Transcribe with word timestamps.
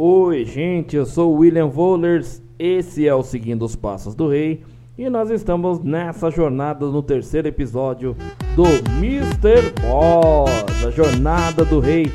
Oi, 0.00 0.44
gente, 0.44 0.94
eu 0.94 1.04
sou 1.04 1.32
William 1.32 1.66
Vollers, 1.66 2.40
esse 2.56 3.08
é 3.08 3.12
o 3.12 3.24
Seguindo 3.24 3.64
os 3.64 3.74
Passos 3.74 4.14
do 4.14 4.28
Rei 4.28 4.62
e 4.96 5.10
nós 5.10 5.28
estamos 5.28 5.80
nessa 5.82 6.30
jornada 6.30 6.86
no 6.86 7.02
terceiro 7.02 7.48
episódio 7.48 8.16
do 8.54 8.62
Mr. 8.96 9.72
Boss, 9.82 10.86
a 10.86 10.90
Jornada 10.92 11.64
do 11.64 11.80
Rei. 11.80 12.12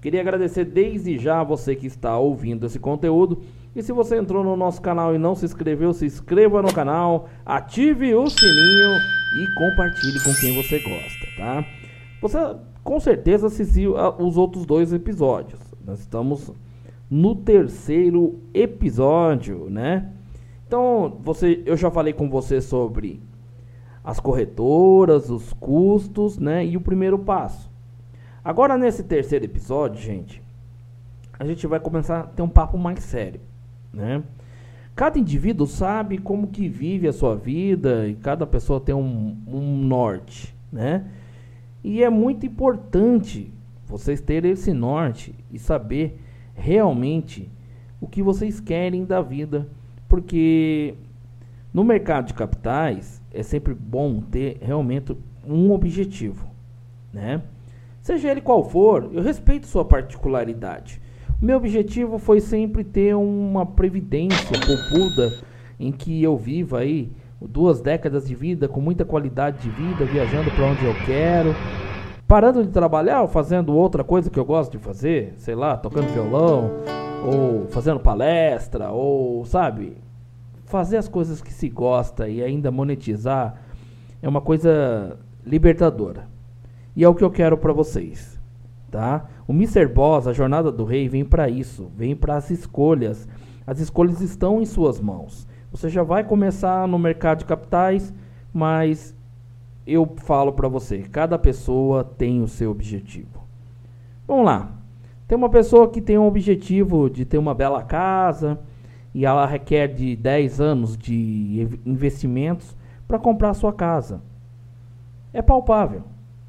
Queria 0.00 0.22
agradecer 0.22 0.64
desde 0.64 1.18
já 1.18 1.42
a 1.42 1.44
você 1.44 1.76
que 1.76 1.86
está 1.86 2.16
ouvindo 2.18 2.64
esse 2.64 2.78
conteúdo 2.78 3.42
e 3.76 3.82
se 3.82 3.92
você 3.92 4.16
entrou 4.16 4.42
no 4.42 4.56
nosso 4.56 4.80
canal 4.80 5.14
e 5.14 5.18
não 5.18 5.34
se 5.34 5.44
inscreveu, 5.44 5.92
se 5.92 6.06
inscreva 6.06 6.62
no 6.62 6.72
canal, 6.72 7.28
ative 7.44 8.14
o 8.14 8.26
sininho 8.26 8.96
e 9.36 9.54
compartilhe 9.54 10.18
com 10.24 10.32
quem 10.40 10.56
você 10.56 10.78
gosta, 10.78 11.26
tá? 11.36 11.66
Você 12.22 12.38
com 12.82 12.98
certeza 12.98 13.48
assistiu 13.48 13.96
os 14.18 14.38
outros 14.38 14.64
dois 14.64 14.94
episódios. 14.94 15.60
Nós 15.84 16.00
estamos 16.00 16.50
no 17.10 17.34
terceiro 17.34 18.38
episódio, 18.52 19.68
né? 19.70 20.12
Então, 20.66 21.18
você, 21.22 21.62
eu 21.64 21.76
já 21.76 21.90
falei 21.90 22.12
com 22.12 22.28
você 22.28 22.60
sobre 22.60 23.22
as 24.04 24.20
corretoras, 24.20 25.30
os 25.30 25.52
custos, 25.54 26.38
né? 26.38 26.64
E 26.64 26.76
o 26.76 26.80
primeiro 26.80 27.18
passo. 27.18 27.70
Agora, 28.44 28.76
nesse 28.76 29.02
terceiro 29.02 29.44
episódio, 29.44 30.00
gente, 30.00 30.42
a 31.38 31.44
gente 31.46 31.66
vai 31.66 31.80
começar 31.80 32.20
a 32.20 32.22
ter 32.24 32.42
um 32.42 32.48
papo 32.48 32.76
mais 32.76 33.00
sério, 33.00 33.40
né? 33.92 34.22
Cada 34.94 35.18
indivíduo 35.18 35.66
sabe 35.66 36.18
como 36.18 36.48
que 36.48 36.68
vive 36.68 37.06
a 37.06 37.12
sua 37.12 37.36
vida 37.36 38.08
e 38.08 38.14
cada 38.16 38.46
pessoa 38.46 38.80
tem 38.80 38.94
um, 38.94 39.36
um 39.46 39.76
norte, 39.76 40.54
né? 40.72 41.06
E 41.84 42.02
é 42.02 42.10
muito 42.10 42.44
importante 42.44 43.52
vocês 43.86 44.20
terem 44.20 44.50
esse 44.50 44.72
norte 44.72 45.34
e 45.52 45.58
saber 45.58 46.20
realmente 46.58 47.50
o 48.00 48.06
que 48.06 48.22
vocês 48.22 48.60
querem 48.60 49.04
da 49.04 49.22
vida, 49.22 49.68
porque 50.08 50.94
no 51.72 51.84
mercado 51.84 52.26
de 52.26 52.34
capitais 52.34 53.22
é 53.32 53.42
sempre 53.42 53.74
bom 53.74 54.20
ter 54.20 54.58
realmente 54.60 55.16
um 55.46 55.72
objetivo, 55.72 56.46
né? 57.12 57.42
Seja 58.00 58.30
ele 58.30 58.40
qual 58.40 58.64
for, 58.64 59.10
eu 59.12 59.22
respeito 59.22 59.66
sua 59.66 59.84
particularidade. 59.84 61.00
O 61.40 61.44
meu 61.44 61.56
objetivo 61.56 62.18
foi 62.18 62.40
sempre 62.40 62.82
ter 62.82 63.14
uma 63.14 63.64
previdência 63.64 64.58
poupuda 64.58 65.40
em 65.78 65.92
que 65.92 66.22
eu 66.22 66.36
viva 66.36 66.80
aí 66.80 67.12
duas 67.40 67.80
décadas 67.80 68.26
de 68.26 68.34
vida 68.34 68.66
com 68.66 68.80
muita 68.80 69.04
qualidade 69.04 69.62
de 69.62 69.70
vida, 69.70 70.04
viajando 70.04 70.50
para 70.50 70.66
onde 70.66 70.84
eu 70.84 70.94
quero, 71.06 71.54
parando 72.28 72.62
de 72.62 72.70
trabalhar 72.70 73.22
ou 73.22 73.28
fazendo 73.28 73.74
outra 73.74 74.04
coisa 74.04 74.28
que 74.28 74.38
eu 74.38 74.44
gosto 74.44 74.72
de 74.72 74.78
fazer, 74.78 75.32
sei 75.38 75.54
lá, 75.54 75.78
tocando 75.78 76.12
violão, 76.12 76.70
ou 77.24 77.66
fazendo 77.68 77.98
palestra, 77.98 78.90
ou 78.90 79.46
sabe, 79.46 79.96
fazer 80.66 80.98
as 80.98 81.08
coisas 81.08 81.40
que 81.40 81.50
se 81.50 81.70
gosta 81.70 82.28
e 82.28 82.42
ainda 82.42 82.70
monetizar 82.70 83.62
é 84.20 84.28
uma 84.28 84.42
coisa 84.42 85.18
libertadora. 85.42 86.28
E 86.94 87.02
é 87.02 87.08
o 87.08 87.14
que 87.14 87.24
eu 87.24 87.30
quero 87.30 87.56
para 87.56 87.72
vocês, 87.72 88.38
tá? 88.90 89.26
O 89.46 89.52
Mr. 89.52 89.86
Boss, 89.86 90.26
a 90.26 90.34
jornada 90.34 90.70
do 90.70 90.84
rei 90.84 91.08
vem 91.08 91.24
para 91.24 91.48
isso, 91.48 91.90
vem 91.96 92.14
para 92.14 92.36
as 92.36 92.50
escolhas. 92.50 93.26
As 93.66 93.80
escolhas 93.80 94.20
estão 94.20 94.60
em 94.60 94.66
suas 94.66 95.00
mãos. 95.00 95.46
Você 95.70 95.88
já 95.88 96.02
vai 96.02 96.24
começar 96.24 96.86
no 96.86 96.98
mercado 96.98 97.38
de 97.38 97.44
capitais, 97.46 98.12
mas 98.52 99.14
eu 99.88 100.14
falo 100.18 100.52
para 100.52 100.68
você, 100.68 100.98
cada 100.98 101.38
pessoa 101.38 102.04
tem 102.04 102.42
o 102.42 102.46
seu 102.46 102.70
objetivo. 102.70 103.42
Vamos 104.26 104.44
lá. 104.44 104.70
Tem 105.26 105.36
uma 105.36 105.48
pessoa 105.48 105.88
que 105.88 106.02
tem 106.02 106.18
um 106.18 106.26
objetivo 106.26 107.08
de 107.08 107.24
ter 107.24 107.38
uma 107.38 107.54
bela 107.54 107.82
casa 107.82 108.60
e 109.14 109.24
ela 109.24 109.46
requer 109.46 109.88
de 109.88 110.14
10 110.14 110.60
anos 110.60 110.96
de 110.96 111.66
investimentos 111.86 112.76
para 113.06 113.18
comprar 113.18 113.54
sua 113.54 113.72
casa. 113.72 114.22
É 115.32 115.40
palpável, 115.40 116.02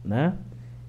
né? 0.03 0.34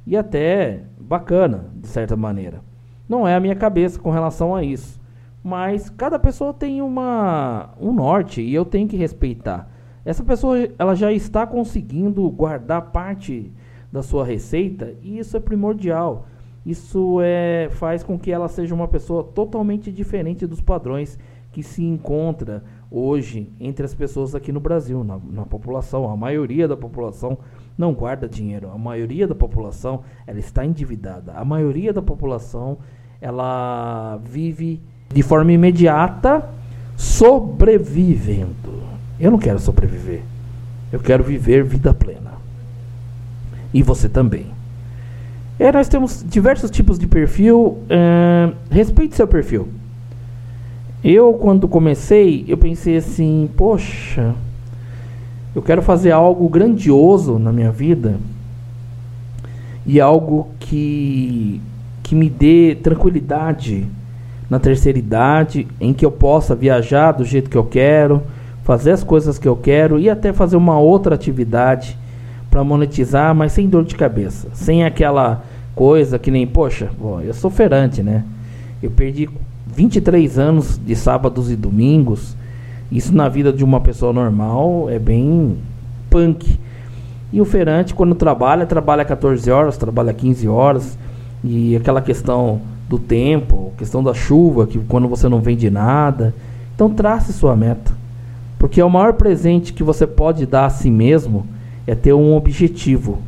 E 0.04 0.16
até 0.16 0.82
bacana, 0.98 1.66
de 1.74 1.86
certa 1.86 2.16
maneira. 2.16 2.60
Não 3.08 3.26
é 3.26 3.34
a 3.34 3.40
minha 3.40 3.56
cabeça 3.56 3.98
com 3.98 4.10
relação 4.10 4.54
a 4.54 4.64
isso, 4.64 5.00
mas 5.42 5.88
cada 5.88 6.18
pessoa 6.18 6.52
tem 6.52 6.82
uma 6.82 7.70
um 7.80 7.92
norte 7.92 8.40
e 8.40 8.54
eu 8.54 8.64
tenho 8.64 8.88
que 8.88 8.96
respeitar. 8.96 9.68
Essa 10.04 10.24
pessoa 10.24 10.56
ela 10.78 10.94
já 10.94 11.12
está 11.12 11.46
conseguindo 11.46 12.28
guardar 12.30 12.90
parte 12.90 13.52
da 13.92 14.02
sua 14.02 14.24
receita 14.24 14.94
e 15.02 15.18
isso 15.18 15.36
é 15.36 15.40
primordial. 15.40 16.26
Isso 16.64 17.18
é, 17.22 17.68
faz 17.72 18.02
com 18.02 18.18
que 18.18 18.30
ela 18.30 18.48
seja 18.48 18.74
uma 18.74 18.88
pessoa 18.88 19.24
totalmente 19.24 19.90
diferente 19.90 20.46
dos 20.46 20.60
padrões 20.60 21.18
que 21.52 21.62
se 21.62 21.82
encontra 21.82 22.62
hoje 22.90 23.50
entre 23.58 23.84
as 23.84 23.94
pessoas 23.94 24.34
aqui 24.34 24.52
no 24.52 24.60
Brasil, 24.60 25.02
na, 25.02 25.18
na 25.30 25.44
população. 25.44 26.10
A 26.10 26.16
maioria 26.16 26.68
da 26.68 26.76
população 26.76 27.38
não 27.76 27.92
guarda 27.92 28.28
dinheiro. 28.28 28.70
A 28.70 28.78
maioria 28.78 29.26
da 29.26 29.34
população 29.34 30.02
ela 30.26 30.38
está 30.38 30.64
endividada. 30.64 31.32
A 31.32 31.44
maioria 31.44 31.92
da 31.92 32.02
população 32.02 32.78
ela 33.20 34.18
vive 34.22 34.80
de 35.12 35.22
forma 35.22 35.52
imediata 35.52 36.48
sobrevivendo. 36.96 38.69
Eu 39.20 39.30
não 39.30 39.38
quero 39.38 39.58
sobreviver. 39.58 40.22
Eu 40.90 40.98
quero 40.98 41.22
viver 41.22 41.62
vida 41.62 41.92
plena. 41.92 42.32
E 43.72 43.82
você 43.82 44.08
também. 44.08 44.46
É, 45.58 45.70
nós 45.70 45.88
temos 45.88 46.24
diversos 46.26 46.70
tipos 46.70 46.98
de 46.98 47.06
perfil. 47.06 47.78
É, 47.90 48.50
respeite 48.70 49.14
seu 49.14 49.28
perfil. 49.28 49.68
Eu, 51.04 51.34
quando 51.34 51.68
comecei, 51.68 52.44
eu 52.48 52.56
pensei 52.56 52.96
assim: 52.96 53.48
poxa, 53.56 54.34
eu 55.54 55.60
quero 55.60 55.82
fazer 55.82 56.12
algo 56.12 56.48
grandioso 56.48 57.38
na 57.38 57.52
minha 57.52 57.70
vida 57.70 58.16
e 59.86 60.00
algo 60.00 60.48
que, 60.58 61.60
que 62.02 62.14
me 62.14 62.28
dê 62.28 62.76
tranquilidade 62.82 63.86
na 64.48 64.58
terceira 64.58 64.98
idade, 64.98 65.66
em 65.80 65.92
que 65.92 66.04
eu 66.04 66.10
possa 66.10 66.54
viajar 66.54 67.12
do 67.12 67.24
jeito 67.24 67.48
que 67.48 67.56
eu 67.56 67.64
quero 67.64 68.22
fazer 68.62 68.92
as 68.92 69.02
coisas 69.02 69.38
que 69.38 69.48
eu 69.48 69.56
quero 69.56 69.98
e 69.98 70.08
até 70.08 70.32
fazer 70.32 70.56
uma 70.56 70.78
outra 70.78 71.14
atividade 71.14 71.96
para 72.50 72.64
monetizar, 72.64 73.34
mas 73.34 73.52
sem 73.52 73.68
dor 73.68 73.84
de 73.84 73.94
cabeça, 73.94 74.48
sem 74.52 74.84
aquela 74.84 75.42
coisa 75.74 76.18
que 76.18 76.30
nem, 76.30 76.46
poxa, 76.46 76.90
bom, 76.98 77.20
eu 77.20 77.32
sou 77.32 77.50
feirante, 77.50 78.02
né? 78.02 78.24
Eu 78.82 78.90
perdi 78.90 79.28
23 79.66 80.38
anos 80.38 80.78
de 80.84 80.96
sábados 80.96 81.50
e 81.50 81.56
domingos. 81.56 82.36
Isso 82.90 83.14
na 83.14 83.28
vida 83.28 83.52
de 83.52 83.62
uma 83.62 83.80
pessoa 83.80 84.12
normal 84.12 84.88
é 84.90 84.98
bem 84.98 85.56
punk. 86.08 86.58
E 87.32 87.40
o 87.40 87.44
feirante, 87.44 87.94
quando 87.94 88.14
trabalha, 88.14 88.66
trabalha 88.66 89.04
14 89.04 89.48
horas, 89.50 89.76
trabalha 89.76 90.12
15 90.12 90.48
horas. 90.48 90.98
E 91.44 91.76
aquela 91.76 92.02
questão 92.02 92.60
do 92.88 92.98
tempo, 92.98 93.72
questão 93.78 94.02
da 94.02 94.12
chuva, 94.12 94.66
que 94.66 94.78
quando 94.80 95.06
você 95.06 95.28
não 95.28 95.40
vende 95.40 95.70
nada. 95.70 96.34
Então 96.74 96.90
trace 96.90 97.32
sua 97.32 97.54
meta. 97.54 97.99
Porque 98.60 98.82
o 98.82 98.90
maior 98.90 99.14
presente 99.14 99.72
que 99.72 99.82
você 99.82 100.06
pode 100.06 100.44
dar 100.44 100.66
a 100.66 100.70
si 100.70 100.90
mesmo 100.90 101.46
é 101.86 101.94
ter 101.94 102.12
um 102.12 102.36
objetivo. 102.36 103.18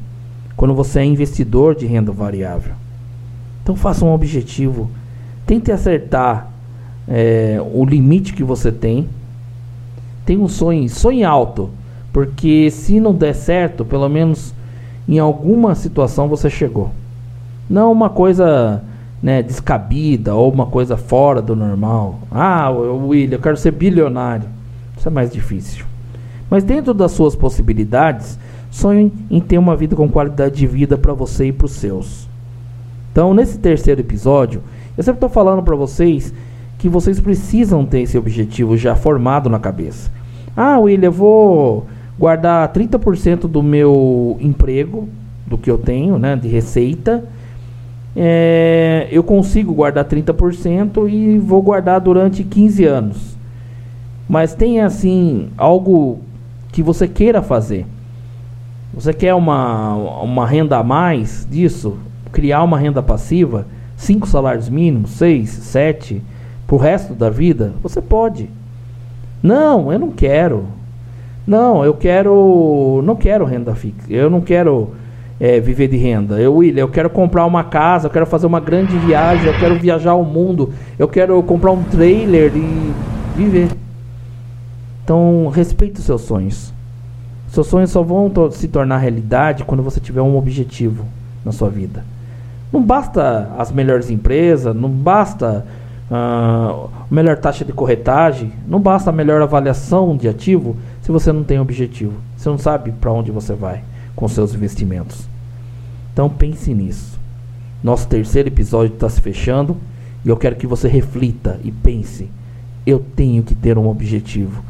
Quando 0.55 0.75
você 0.75 1.01
é 1.01 1.05
investidor 1.07 1.75
de 1.75 1.87
renda 1.87 2.13
variável. 2.13 2.75
Então 3.63 3.75
faça 3.75 4.05
um 4.05 4.13
objetivo. 4.13 4.91
Tente 5.47 5.73
acertar 5.73 6.51
é, 7.09 7.59
o 7.73 7.83
limite 7.83 8.35
que 8.35 8.45
você 8.45 8.71
tem. 8.71 9.09
Tem 10.27 10.37
um 10.37 10.49
sonho, 10.49 10.87
sonhe 10.91 11.25
alto. 11.25 11.71
Porque 12.13 12.71
se 12.71 13.01
não 13.01 13.15
der 13.15 13.35
certo, 13.35 13.87
pelo 13.87 14.11
menos 14.11 14.53
em 15.09 15.19
alguma 15.19 15.75
situação 15.75 16.29
você 16.29 16.51
chegou. 16.51 16.91
Não 17.71 17.91
uma 17.91 18.11
coisa 18.11 18.85
né, 19.23 19.43
descabida 19.43 20.35
ou 20.35 20.53
uma 20.53 20.67
coisa 20.67 20.95
fora 20.99 21.41
do 21.41 21.57
normal. 21.57 22.19
Ah, 22.31 22.69
William, 22.69 23.37
eu 23.37 23.41
quero 23.41 23.57
ser 23.57 23.71
bilionário. 23.71 24.52
Isso 25.03 25.09
é 25.09 25.11
mais 25.11 25.33
difícil. 25.33 25.85
Mas 26.49 26.63
dentro 26.63 26.95
das 26.95 27.11
suas 27.11 27.35
possibilidades, 27.35 28.39
sonhe 28.71 29.13
em 29.29 29.41
ter 29.41 29.59
uma 29.59 29.75
vida 29.75 29.97
com 29.97 30.09
qualidade 30.09 30.55
de 30.55 30.65
vida 30.65 30.97
para 30.97 31.13
você 31.13 31.47
e 31.47 31.53
para 31.53 31.65
os 31.65 31.73
seus. 31.73 32.29
Então, 33.11 33.35
nesse 33.35 33.59
terceiro 33.59 34.01
episódio, 34.01 34.63
eu 34.97 35.03
sempre 35.03 35.17
estou 35.17 35.29
falando 35.29 35.61
para 35.61 35.75
vocês 35.75 36.33
que 36.79 36.89
vocês 36.89 37.19
precisam 37.19 37.85
ter 37.85 38.03
esse 38.03 38.17
objetivo 38.17 38.77
já 38.77 38.95
formado 38.95 39.51
na 39.51 39.59
cabeça. 39.59 40.09
Ah, 40.57 40.79
William, 40.79 41.09
eu 41.09 41.13
vou 41.13 41.87
guardar 42.17 42.73
30% 42.73 43.49
do 43.49 43.61
meu 43.61 44.37
emprego, 44.41 45.09
do 45.45 45.59
que 45.59 45.69
eu 45.69 45.79
tenho, 45.79 46.17
né, 46.17 46.37
de 46.37 46.47
receita. 46.47 47.25
É, 48.15 49.09
eu 49.11 49.25
consigo 49.25 49.75
guardar 49.75 50.05
30% 50.05 51.11
e 51.11 51.39
vou 51.41 51.61
guardar 51.61 52.01
durante 52.01 52.45
15 52.45 52.85
anos 52.85 53.32
mas 54.29 54.55
tem 54.55 54.81
assim 54.81 55.49
algo 55.57 56.21
que 56.71 56.83
você 56.83 57.07
queira 57.07 57.43
fazer. 57.43 57.87
Você 58.95 59.13
quer 59.13 59.35
uma, 59.35 59.95
uma 60.23 60.47
renda 60.47 60.79
a 60.79 60.83
mais 60.83 61.47
disso? 61.51 61.97
Criar 62.31 62.63
uma 62.63 62.79
renda 62.79 63.03
passiva? 63.03 63.67
Cinco 63.97 64.27
salários 64.27 64.69
mínimos? 64.69 65.13
Seis? 65.13 65.51
Sete? 65.51 66.23
pro 66.73 66.79
resto 66.79 67.13
da 67.13 67.29
vida, 67.29 67.75
você 67.83 68.01
pode. 68.01 68.49
Não, 69.43 69.93
eu 69.93 69.99
não 69.99 70.11
quero. 70.11 70.65
Não, 71.47 71.85
eu 71.85 71.93
quero. 71.93 73.03
Não 73.05 73.15
quero 73.15 73.45
renda 73.45 73.75
fixa. 73.75 74.07
Eu 74.09 74.31
não 74.31 74.41
quero 74.41 74.95
é, 75.39 75.61
viver 75.61 75.89
de 75.89 75.99
renda. 75.99 76.41
Eu, 76.41 76.55
William, 76.57 76.81
eu 76.81 76.89
quero 76.89 77.11
comprar 77.11 77.45
uma 77.45 77.63
casa, 77.63 78.07
eu 78.07 78.11
quero 78.11 78.25
fazer 78.25 78.47
uma 78.47 78.59
grande 78.59 78.97
viagem, 78.97 79.49
eu 79.49 79.59
quero 79.59 79.75
viajar 79.79 80.13
ao 80.13 80.25
mundo, 80.25 80.73
eu 80.99 81.07
quero 81.07 81.43
comprar 81.43 81.73
um 81.73 81.83
trailer 81.83 82.53
e 82.57 82.93
viver. 83.37 83.82
Então, 85.05 85.51
respeite 85.53 85.99
os 85.99 86.05
seus 86.05 86.23
sonhos. 86.23 86.73
Seus 87.49 87.67
sonhos 87.67 87.91
só 87.91 88.03
vão 88.03 88.31
to 88.31 88.51
se 88.51 88.69
tornar 88.69 88.99
realidade 88.99 89.65
quando 89.65 89.83
você 89.83 90.01
tiver 90.01 90.23
um 90.23 90.39
objetivo 90.39 91.05
na 91.45 91.53
sua 91.53 91.69
vida. 91.69 92.05
Não 92.73 92.83
basta 92.83 93.51
as 93.59 93.71
melhores 93.71 94.09
empresas, 94.09 94.75
não 94.75 94.89
basta 94.89 95.67
uh, 96.11 96.89
a 97.11 97.15
melhor 97.15 97.37
taxa 97.37 97.65
de 97.65 97.73
corretagem, 97.73 98.53
não 98.67 98.81
basta 98.81 99.11
a 99.11 99.13
melhor 99.13 99.43
avaliação 99.43 100.17
de 100.17 100.29
ativo 100.29 100.77
se 101.03 101.13
você 101.13 101.31
não 101.31 101.45
tem 101.45 101.61
objetivo. 101.61 102.15
Você 102.35 102.49
não 102.49 102.57
sabe 102.57 102.93
para 102.93 103.13
onde 103.13 103.31
você 103.31 103.53
vai 103.53 103.85
com 104.17 104.27
seus 104.27 104.55
investimentos. 104.55 105.29
Então 106.13 106.31
pense 106.31 106.73
nisso. 106.73 107.21
Nosso 107.85 108.09
terceiro 108.09 108.49
episódio 108.49 108.95
está 108.95 109.11
se 109.11 109.21
fechando 109.21 109.77
e 110.25 110.31
eu 110.31 110.37
quero 110.39 110.57
que 110.57 110.67
você 110.67 110.89
reflita 110.89 111.61
e 111.63 111.71
pense: 111.71 112.31
eu 112.87 112.99
tenho 112.99 113.43
que 113.43 113.55
ter 113.55 113.77
um 113.77 113.89
objetivo 113.89 114.63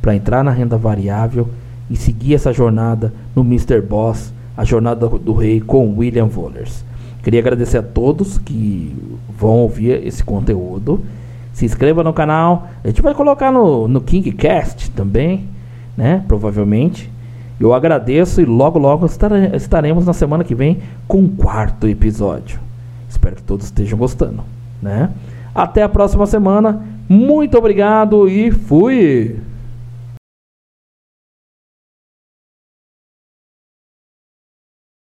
para 0.00 0.14
entrar 0.14 0.42
na 0.42 0.50
renda 0.50 0.76
variável 0.76 1.48
e 1.90 1.96
seguir 1.96 2.34
essa 2.34 2.52
jornada 2.52 3.12
no 3.34 3.42
Mr. 3.42 3.80
Boss, 3.80 4.32
a 4.56 4.64
jornada 4.64 5.08
do 5.08 5.32
rei 5.32 5.60
com 5.60 5.96
William 5.96 6.26
Vollers. 6.26 6.84
Queria 7.22 7.40
agradecer 7.40 7.78
a 7.78 7.82
todos 7.82 8.38
que 8.38 8.96
vão 9.38 9.58
ouvir 9.58 10.06
esse 10.06 10.24
conteúdo. 10.24 11.02
Se 11.52 11.64
inscreva 11.64 12.02
no 12.02 12.12
canal. 12.12 12.68
A 12.82 12.88
gente 12.88 13.02
vai 13.02 13.12
colocar 13.12 13.52
no, 13.52 13.86
no 13.86 14.00
KingCast 14.00 14.90
também, 14.92 15.46
né? 15.96 16.24
Provavelmente. 16.26 17.10
Eu 17.58 17.74
agradeço 17.74 18.40
e 18.40 18.46
logo 18.46 18.78
logo 18.78 19.04
estaremos 19.54 20.06
na 20.06 20.14
semana 20.14 20.44
que 20.44 20.54
vem 20.54 20.78
com 21.06 21.24
o 21.24 21.28
quarto 21.28 21.86
episódio. 21.86 22.58
Espero 23.06 23.36
que 23.36 23.42
todos 23.42 23.66
estejam 23.66 23.98
gostando, 23.98 24.42
né? 24.80 25.10
Até 25.54 25.82
a 25.82 25.88
próxima 25.88 26.26
semana. 26.26 26.80
Muito 27.06 27.58
obrigado 27.58 28.28
e 28.28 28.50
fui! 28.50 29.49